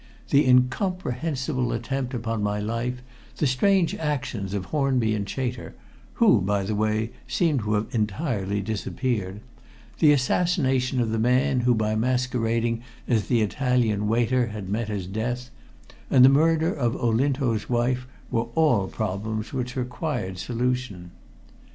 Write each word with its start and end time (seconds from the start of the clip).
The 0.31 0.47
incomprehensible 0.49 1.71
attempt 1.71 2.15
upon 2.15 2.41
my 2.41 2.57
life, 2.59 3.03
the 3.37 3.45
strange 3.45 3.93
actions 3.93 4.55
of 4.55 4.65
Hornby 4.65 5.13
and 5.13 5.29
Chater 5.29 5.75
who, 6.13 6.41
by 6.41 6.63
the 6.63 6.73
way, 6.73 7.11
seemed 7.27 7.59
to 7.59 7.73
have 7.73 7.85
entirely 7.91 8.61
disappeared 8.61 9.41
the 9.99 10.11
assassination 10.11 10.99
of 11.01 11.11
the 11.11 11.19
man 11.19 11.59
who 11.59 11.75
by 11.75 11.95
masquerading 11.95 12.81
as 13.07 13.27
the 13.27 13.41
Italian 13.43 14.07
waiter 14.07 14.47
had 14.47 14.69
met 14.69 14.87
his 14.87 15.05
death, 15.05 15.51
and 16.09 16.25
the 16.25 16.29
murder 16.29 16.73
of 16.73 16.95
Olinto's 16.95 17.69
wife 17.69 18.07
were 18.31 18.47
all 18.55 18.87
problems 18.87 19.53
which 19.53 19.75
required 19.75 20.39
solution. 20.39 21.11